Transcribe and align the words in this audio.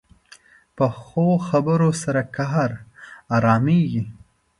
پخو 0.75 1.27
خبرو 1.47 1.91
سره 2.01 2.21
قهر 2.35 2.71
ارامېږي 3.35 4.01